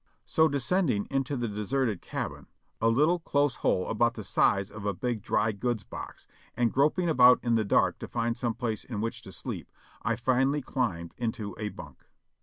So 0.25 0.47
descend 0.47 0.89
ing 0.89 1.05
into 1.11 1.37
the 1.37 1.47
deserted 1.47 2.01
cabin, 2.01 2.47
a 2.81 2.89
little, 2.89 3.19
close 3.19 3.57
hole 3.57 3.87
about 3.87 4.15
the 4.15 4.23
size 4.23 4.71
of 4.71 4.83
a 4.83 4.95
big 4.95 5.21
dry 5.21 5.51
goods 5.51 5.83
box, 5.83 6.25
and 6.57 6.73
groping 6.73 7.07
about 7.07 7.39
in 7.43 7.53
the 7.53 7.63
dark 7.63 7.99
to 7.99 8.07
find 8.07 8.35
some 8.35 8.55
place 8.55 8.83
in 8.83 8.99
which 8.99 9.21
to 9.21 9.31
sleep, 9.31 9.69
I 10.01 10.15
finally 10.15 10.63
climbed 10.63 11.13
into 11.19 11.55
a 11.59 11.69
bunk. 11.69 12.03